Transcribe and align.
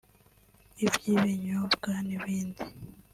iby’ibinyobwa 0.85 1.91
n’ibindi 2.07 2.63